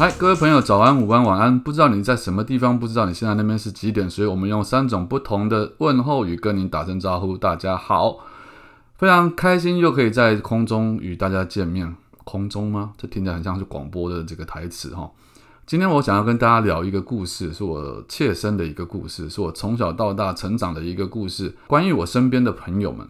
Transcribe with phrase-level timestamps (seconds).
[0.00, 1.60] 嗨，各位朋友，早安、午安、晚安。
[1.60, 7.36] 不知道你在什么地方，不知道你现在那边是几点，所以我们用三种不同的问候语跟您打声招呼。
[7.36, 8.16] 大家好，
[8.96, 11.94] 非常开心又可以在空中与大家见面。
[12.24, 12.94] 空中吗？
[12.96, 15.10] 这听起来很像是广播的这个台词哈。
[15.66, 21.54] 今天我想要跟大家聊一个故事，是我切身的一个故事，是我从小到大成长的一个故事。
[21.66, 23.06] 关于我身边的朋友们，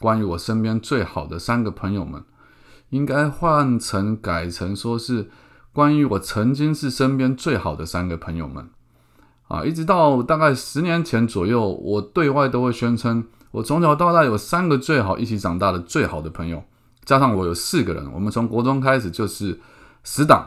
[0.00, 2.24] 关于我身边最好的三个朋友们，
[2.90, 5.30] 应该换成改成说是。
[5.72, 8.68] 关于我曾经是身边最好的三个朋友们，
[9.48, 16.62] 啊，一直到大概十年前左右，我对外都会宣称，我从小到大有三个最好一起长大的最好的朋友，
[17.04, 19.58] 加上我有四个人，我们从国中开始就是
[20.04, 20.46] 死党，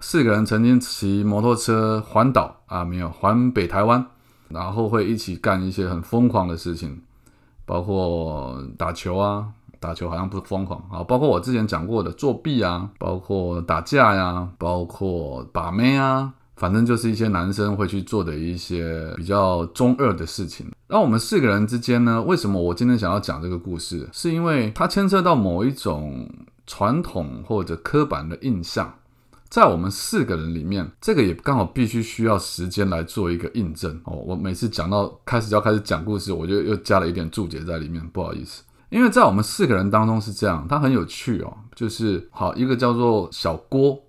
[0.00, 4.06] 四个人曾经骑摩托车环岛啊，没有环北台湾，
[4.48, 7.02] 然后会一起干一些很疯狂的事情，
[7.66, 9.48] 包括打球啊。
[9.80, 20.66] 打球好像不疯狂啊，包括我之前讲过的作弊啊，包括打架呀，包括把妹啊，反正就是一些男生会去做的一些比较中二的事情。
[20.88, 24.08] 那我们四个人之间呢，为什么我今天想要讲这个故事？
[24.12, 26.28] 是因为它牵涉到某一种
[26.66, 28.92] 传统或者刻板的印象，
[29.48, 34.16] 在我们四个人里面，这个也刚好必须需要时间来做一个印证哦。
[34.26, 38.62] 我每次讲到开始要开始讲故事，我就又加了一点注解在里面，不好意思。
[38.90, 44.02] 因为在我们四个人当中是这样，他很有趣哦，就是好一个叫做小郭，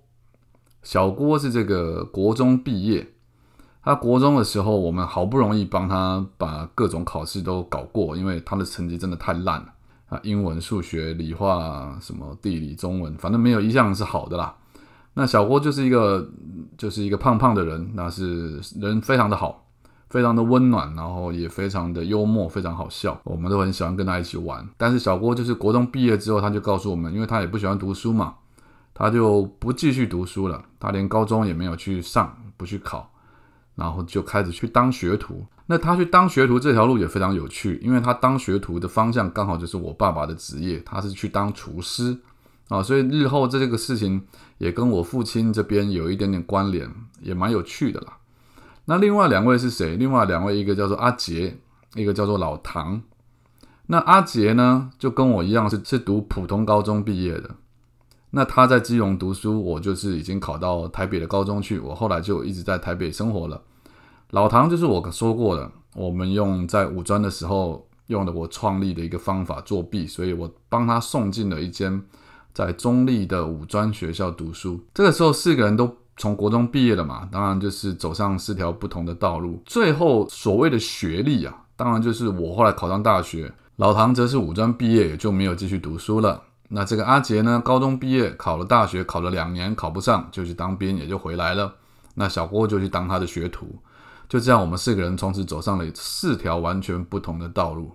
[0.82, 3.06] 小郭是这个国中毕业，
[3.82, 9.66] 他国中的时候，我们好不容易帮他把各种考试都搞过，因为他的成绩真的太烂了
[10.08, 14.56] 啊，英文、数学、理化、什么地理、中文，反正没有一项是好的啦。
[15.12, 16.26] 那小郭就是一个
[16.78, 19.66] 就是一个胖胖的人，那是人非常的好。
[20.10, 24.68] 非常的温暖，然后也非常的幽默，非常好笑，我们都很喜欢跟他一起玩。
[24.76, 28.34] 但是小郭就是国中毕业之后，他就告诉我们，因为他也不喜欢读书嘛，
[28.92, 33.10] 他就不继续读书了，他连高中也没有去上，不去考，
[33.76, 35.46] 然后就开始去当学徒。
[35.66, 42.18] 那他去当学徒这条路也非常有趣，因为他当学徒的方向刚好就是我爸爸的职业，他是去当厨师
[42.68, 44.20] 啊，所以日后这个事情
[44.58, 48.16] 也跟我父亲这边有一点点关联，也蛮有趣的啦。
[48.90, 49.94] 那另外两位是谁？
[49.94, 51.56] 另外两位，一个叫做阿杰，
[51.94, 53.00] 一个叫做老唐。
[53.86, 57.54] 那阿杰呢，就跟我一样是是读普通高中毕业的。
[58.30, 61.78] 那他在基隆读书，我就是已经考到台北的高中去。
[61.78, 63.62] 我后来就一直在台北生活了。
[64.30, 72.02] 老唐就是我说过的，我们用在五专的时候用的我创立的一个方法作弊，所以我帮他送进了一间
[72.52, 74.80] 在中立的五专学校读书。
[74.92, 75.96] 这个时候四个人都。
[76.16, 79.62] 从国中毕业了嘛，当然就是走上四条不同的道路。
[79.64, 83.52] 最后所谓的学历啊，当然就是我后来考上大学。
[83.76, 86.42] 老唐则是五专毕业，也就没有继续读书了。
[86.68, 91.74] 那这个阿杰呢，高中毕业考了大学，考了两年考不上，就去当兵，也就回来了。
[92.14, 93.74] 那小郭就去当他的学徒。
[94.28, 97.90] 就这样，我们四个人从此走上了四条完全不同的道路。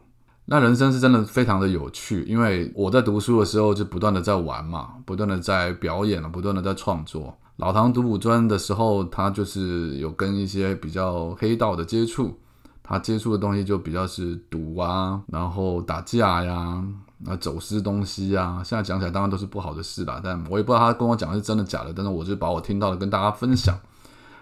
[0.46, 7.38] 那人生是真的非常的有趣，因为我在读书的时候就不断的在玩嘛，不断的在表演了，不断的在创作。
[7.58, 12.38] 老唐读五专的时候，他就是有跟一些比较黑道的接触，
[12.84, 16.84] 他接触的东西就比较是赌啊，然后打架呀，
[17.26, 18.62] 啊走私东西呀。
[18.66, 23.74] 现在讲起来当然都是不好的事啦，但我也不知道他跟我讲的是真的假的，但是我就把我听到的跟大家分享，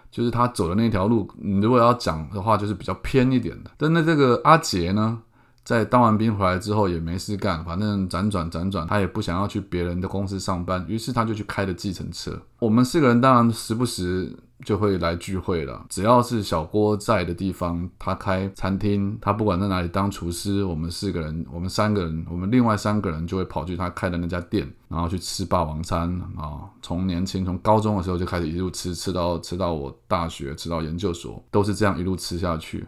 [0.09, 3.69] 就是他走的那条路，你如果要讲的话，就是比较偏一点的。
[3.77, 5.19] 但那这个阿杰呢？
[5.63, 12.37] 在当完兵回来之后也没事干，反正辗转辗转，他也不想要去别人的公司上班，于是他就去开了计程车。
[12.59, 26.59] 我们四个人当然时不时就会来聚会了，只要是小郭在的地方，他开餐厅，他不管在哪里当厨师，我们四个人，我们三个人，我们另外三个人就会跑去他开的那家店，然后去吃霸王餐啊。
[26.81, 32.85] 从年轻从高中的时候就开始一路吃，吃到吃到我大学，吃到研究所，都是这样一路吃下去。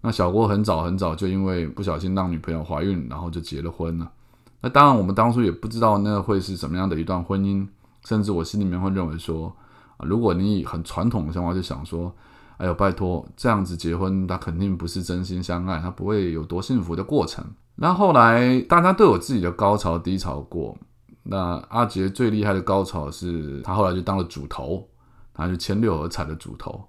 [0.00, 4.10] 那小郭很早很早就因为不小心让女朋友怀孕，然后就结了婚了。
[4.60, 7.66] 那当然，我们当初也不知道那会是什么样的一段婚姻，
[8.04, 9.54] 甚至我心里面会认为说，
[9.96, 12.12] 啊，如果你以很传统的想法就想说，
[12.58, 17.44] 哎呦，拜托，这样子结婚，他肯定不是真心相爱，他不会有多幸福的过程。
[17.76, 20.76] 那后来大家都有自己的高潮低潮过。
[21.22, 24.86] 那阿杰最厉害的高潮是他后来就当了主头。
[25.34, 26.82] 他就签六合彩的主头。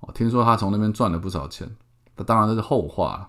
[0.00, 1.70] 哦，听说他从那边赚了不少钱，
[2.16, 3.28] 那当然这是后话。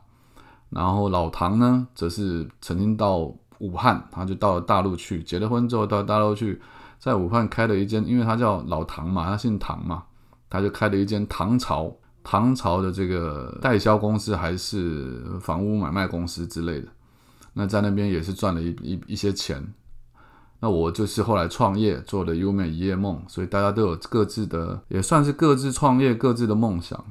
[0.69, 6.59] 然后老唐呢，则是曾经到武汉，他就到了大陆去，结了婚之后到大陆去，
[6.97, 10.03] 在武汉开了一间，因为他叫老唐嘛，他姓唐嘛，
[10.49, 16.87] 他就开了一间唐朝唐朝的这个代销公司，还是房屋买卖公司之类的。
[17.53, 19.63] 那在那边也是赚了一一一些钱。
[20.59, 27.05] 那我就是后来创业做的优美一夜梦，所以大家都有各自的，也算是各自创业各自的梦想。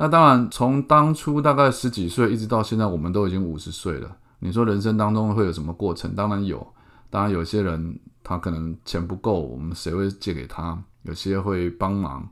[0.00, 4.16] 那当然，从当初大概十几岁一直到现在，我们都已经五十岁了。
[4.38, 6.14] 你说人生当中会有什么过程？
[6.14, 6.66] 当然有，
[7.10, 10.82] 当然有些人他可能钱不够，我们谁会借给他？
[11.02, 12.26] 有些会帮忙，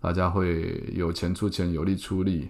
[0.00, 2.48] 大家会有钱出钱，有力出力。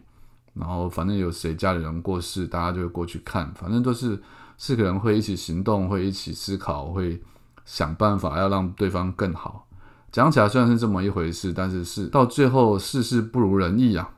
[0.54, 3.52] 然后反正有谁家里人过世，大家就会过去看。
[3.54, 4.22] 反正都是
[4.56, 7.20] 四个人会一起行动，会一起思考，会
[7.64, 9.66] 想办法要让对方更好。
[10.12, 14.08] 讲起来虽然是这么一回事，但是是到最后事事不如人意啊。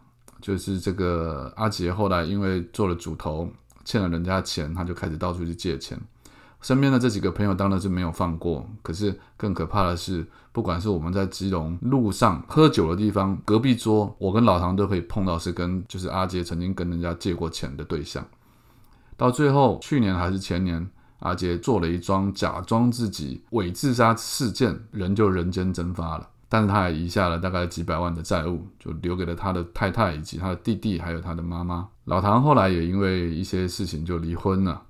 [0.42, 3.48] 就是这个阿杰后来因为做了主头，
[3.84, 5.98] 欠了人家钱，他就开始到处去借钱。
[6.60, 18.24] 身边的这几个朋友当然是没有放过，可是更可怕的是，不管是我们在基隆路上喝酒的地方，隔壁桌，我跟老唐都可以碰到是跟就是阿杰曾经跟人家借过钱的对象。
[19.16, 20.88] 到最后，去年还是前年，
[21.18, 26.28] 阿杰做了一桩假装自己伪自杀事件，人就人间蒸发了。
[26.52, 31.88] 但是他还遗下了大概几百万的债务，就留给了他的太太以及他的弟弟，还有他的妈妈。
[32.04, 34.82] 老唐后来也因为一些事情就离婚了。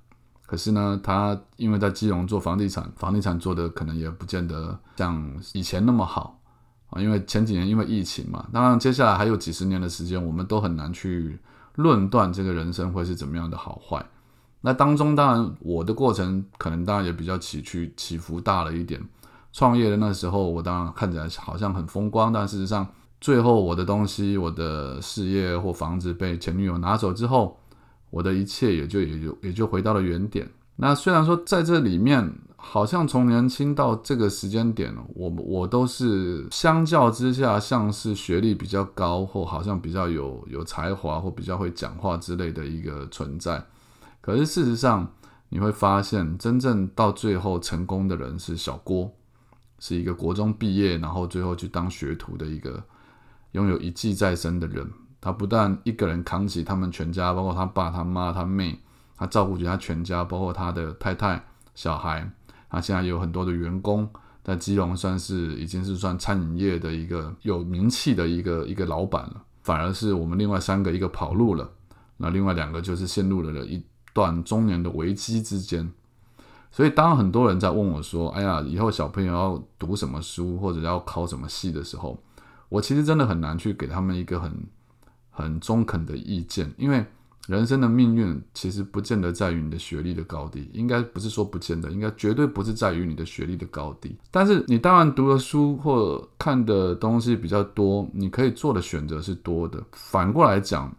[0.45, 6.37] 可是呢，他因为在基隆做房地产，房地产做的可能也不见得像以前那么好
[6.89, 7.01] 啊。
[7.01, 11.39] 因为前几年因为疫情嘛，当然接下来还有几十年的时间，我们都很难去
[11.75, 14.05] 论断这个人生会是怎么样的好坏。
[14.59, 19.01] 那当中当然我的过程可能当然也比较起去起伏大了一点。
[19.53, 22.85] 创业的那时候，我当然看起来好像很风光，但事实上
[23.21, 27.57] 最后我的东西、我的事业或房子被前女友拿走之后。
[28.09, 30.47] 我的一切也就也就也就回到了原点。
[30.75, 43.65] 那虽然说在这里面，好像从年轻到这个时间点，我我都是相较之下像是学历比较高，或好像比较有有才华或比较会讲话之类的一个存在。
[44.21, 45.11] 可是事实上，
[45.49, 49.11] 你会发现，真正到最后成功的人是小郭，
[49.83, 52.81] 是一个国中毕业，然后最后去当学徒的一个
[53.51, 54.89] 拥有一技在身的人。
[55.19, 58.79] 他不但一个人扛起他们全家，包括他爸、他妈、他妹，
[59.17, 61.43] 他照顾起他全家，包括他的太太、
[61.75, 62.31] 小孩。
[62.69, 64.09] 他现在有很多的员工，
[64.41, 69.43] 在基隆算是已经是算餐饮业的一个有名气的一个一个老板了。
[69.63, 71.69] 反而是我们另外三个，一个跑路了，
[72.15, 73.83] 那另外两个就是陷入了一
[74.13, 75.91] 段中年的危机之间。
[76.73, 82.21] 所以当很多人在问我说：“哎呀，以后小朋友要读什么书，或者要考什么系的时候，
[82.67, 84.51] 我其实真的很难去给他们一个很。”
[85.35, 87.03] 很中肯的意见，因为
[87.47, 94.15] 人生的命运其实不见得在于你的学历的高低，应该不是说不见得，应该绝对不是在于你的学历的高低。
[94.29, 99.83] 但是你当然读的书或看的东西比较多，你可以做的选择是多的。
[99.93, 100.95] 反过来讲，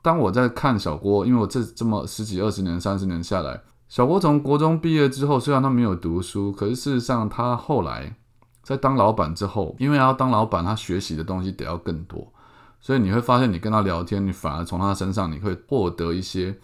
[0.00, 8.16] 当我在看小郭，因为我这这么十几、二十年、三十年下来，小郭从国中毕业之后，虽然他没有读书，可是事实上他后来
[8.62, 12.32] 在当老板之后，因为要当老板，他学习的东西得要更多。
[12.80, 16.56] 所以你会发现，你跟他聊天，你反而从他身上你会获得一些，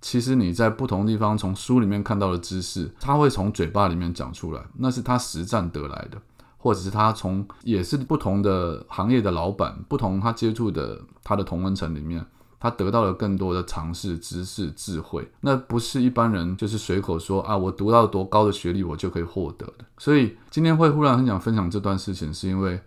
[0.00, 6.18] 其实你在不同地方从书里面看到的知识，他会从嘴巴里面讲出来，那是他实战得来的，
[6.56, 12.24] 或者是他从也是不同的行业的老板，不同他接触的他的同温层里面，
[12.60, 19.84] 他得到了更多的尝试、知识、智慧，那不是一般人就是随口说啊，我读到多高的学历我就可以获得的。
[19.98, 22.80] 所以今天会忽然很想分享这段事情，是因为。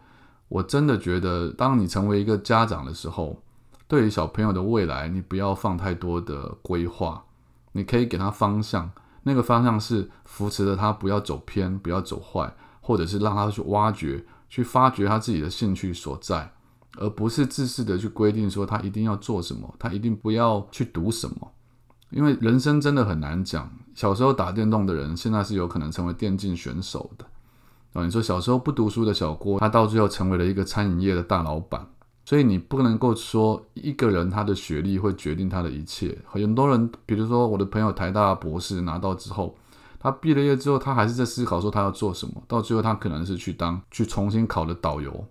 [0.54, 3.42] 我真的觉得，当你成为一个家长的时候，
[3.88, 7.24] 对于小朋友的未来，你不要放太多的规划，
[7.72, 8.92] 你可以给他方向，
[9.24, 16.52] 那个方向是扶持着他不要走偏，不要走坏，或者是让他去挖掘、去发掘他自己的兴趣所在，
[16.98, 21.52] 而不是自私的去规定说他一定要做什么，他一定不要去读什么，
[22.10, 23.72] 因为人生真的很难讲。
[23.94, 27.26] 小时候打电动的人，现在是有可能成为电竞选手的。
[27.94, 31.86] 啊，你说小时候不读书的小郭，他到最后成为了一个餐饮业的大老板。
[32.24, 36.18] 所以你不能够说一个人他的学历会决定他的一切。
[36.26, 39.58] 很多人，比如说我的朋友台大博士拿到之后，
[40.00, 42.42] 他毕了业之后，他还是在思考说他要做什么。
[42.48, 45.26] 到最后他可能是去当去重新考的导游，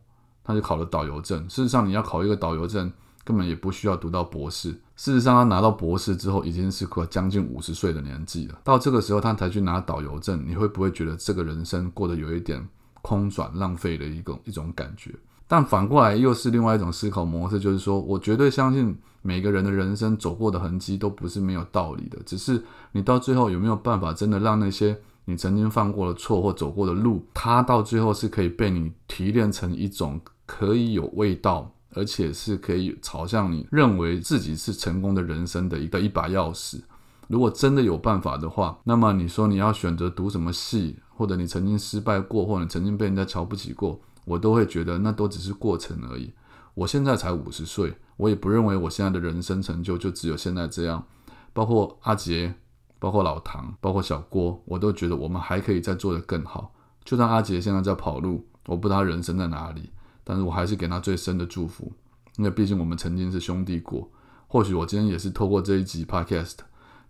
[0.51, 1.41] 他就考了导游证。
[1.49, 2.93] 事实上，你要考一个导游证。
[3.23, 4.71] 根本也不需要读到博士。
[4.97, 8.59] 事实上，他拿到博士之后，已经是快将近五十岁的年纪了。
[8.65, 12.67] 到这个时候，他才去拿导游证，你会不会觉得这个人生过得有一点
[13.03, 15.15] 空转浪费的一种一种感觉。
[15.47, 36.81] 但反过来又是另外一种思考模式，就是说我绝对相信每个人的人生走过的痕迹都不是没有道理的，只是你到最后有没有办法真的让那些你曾经犯过的错或走过的路，它到最后是可以被你提炼成一种可以有味道，而且是可以朝向你认为自己是成功的人生的一个一把钥匙。
[37.29, 44.01] 如果真的有办法的话，那么你说你要选择读什么系，或者你曾经失败过，或者你曾经被人家瞧不起过。
[44.25, 46.33] 我都会觉得那都只是过程而已。
[46.75, 51.07] 我现在才五十岁，我也不认为我现在的人生成就就只有现在这样。
[51.53, 52.53] 包括阿杰，
[52.99, 56.75] 包括老唐，包括小郭，我都觉得我们还可以再做得更好。
[57.05, 59.91] 就算阿杰现在在跑路，我不知道他人生在哪里，
[60.25, 61.93] 但是我还是给他最深的祝福，
[62.37, 64.11] 因为毕竟我们曾经是兄弟过。
[64.47, 66.57] 或许我今天也是透过这一集 podcast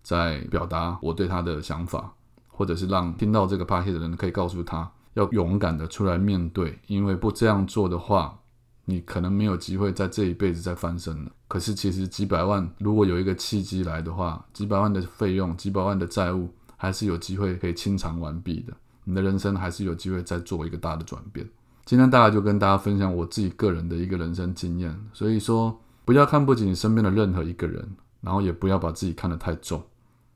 [0.03, 2.13] 在表达我对他的想法，
[2.47, 4.91] 或者是让听到这个 podcast 的人可以告诉他。
[5.15, 8.39] 要勇敢的出来面对，因为不这样做的话，
[8.85, 11.31] 你可能没有机会在这一辈子再翻身了。
[11.49, 18.71] 可是其实几百万，如果有一个契机来的话，几百万的费用、几百万的债务，还是有机会可以清偿完毕的。
[19.03, 21.45] 你的人生还是有机会再做一个大的转变。
[21.85, 24.97] 今天大概就跟大家分享我自己个人的一个人生经验。
[25.13, 29.81] 所以说，不要看不起你身边的任何一个人，然后也不要把自己看得太重。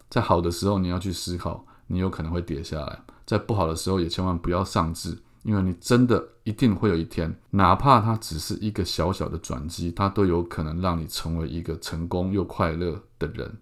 [0.09, 2.99] 在好的时候，你要去思考，你有可能会跌下来。
[3.25, 13.57] 在不好的时候也千万不要丧志，因为你真的一定会有一天，哪怕它只是一个小小的转机，它都有可能让你成为一个成功又快乐的人。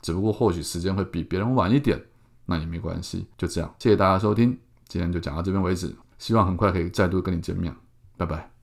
[0.00, 2.02] 只不过或许时间会比别人晚一点，
[2.46, 3.26] 那也没关系。
[3.36, 7.74] 就这样，谢谢大家收听，今天就讲到这边为止，希望很快可以再度跟你见面，
[8.16, 8.53] 拜拜。